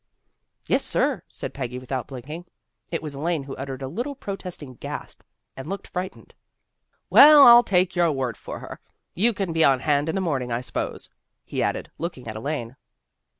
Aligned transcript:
"Yes, 0.67 0.83
sir," 0.83 1.21
said 1.27 1.53
Peggy 1.53 1.77
without 1.77 2.07
blinking. 2.07 2.45
It 2.89 3.03
was 3.03 3.13
Elaine 3.13 3.43
who 3.43 3.55
uttered 3.57 3.83
a 3.83 3.87
little 3.87 4.15
protesting 4.15 4.73
gasp, 4.77 5.21
and 5.55 5.69
looked 5.69 5.85
frightened." 5.87 6.33
Well, 7.11 7.43
I'll 7.45 7.61
take 7.61 7.95
your 7.95 8.11
word 8.11 8.35
for 8.35 8.57
her. 8.57 8.79
You 9.13 9.31
can 9.31 9.53
be 9.53 9.63
on 9.63 9.81
hand 9.81 10.09
in 10.09 10.15
the 10.15 10.19
morning, 10.19 10.51
I 10.51 10.61
suppose," 10.61 11.11
he 11.45 11.61
added, 11.61 11.91
looking 11.99 12.27
at 12.27 12.35
Elaine. 12.35 12.77